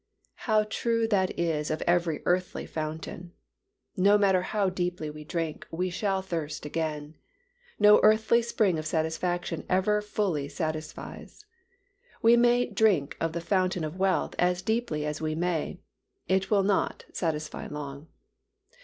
How 0.49 0.63
true 0.63 1.07
that 1.09 1.37
is 1.39 1.69
of 1.69 1.83
every 1.83 2.23
earthly 2.25 2.65
fountain. 2.65 3.33
No 3.95 4.17
matter 4.17 4.41
how 4.41 4.67
deeply 4.67 5.11
we 5.11 5.23
drink 5.23 5.67
we 5.69 5.91
shall 5.91 6.23
thirst 6.23 6.65
again. 6.65 7.13
No 7.77 7.99
earthly 8.01 8.41
spring 8.41 8.79
of 8.79 8.87
satisfaction 8.87 9.63
ever 9.69 10.01
fully 10.01 10.49
satisfies. 10.49 11.45
We 12.23 12.35
may 12.35 12.65
drink 12.65 13.15
of 13.21 13.33
the 13.33 13.41
fountain 13.41 13.83
of 13.83 13.99
wealth 13.99 14.33
as 14.39 14.63
deeply 14.63 15.05
as 15.05 15.21
we 15.21 15.35
may, 15.35 15.77
it 16.27 16.49
will 16.49 16.63
not 16.63 17.05
satisfy 17.13 17.67
long. 17.67 18.07